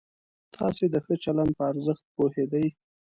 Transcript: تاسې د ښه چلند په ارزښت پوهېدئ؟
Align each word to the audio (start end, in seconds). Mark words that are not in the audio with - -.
تاسې 0.55 0.85
د 0.93 0.95
ښه 1.05 1.13
چلند 1.23 1.51
په 1.57 1.63
ارزښت 1.71 2.05
پوهېدئ؟ 2.15 2.65